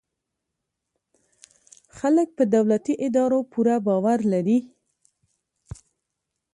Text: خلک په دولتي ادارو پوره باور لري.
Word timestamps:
خلک 1.97 2.27
په 2.37 2.43
دولتي 2.55 2.93
ادارو 3.05 3.39
پوره 3.51 3.75
باور 3.85 4.19
لري. 4.33 4.59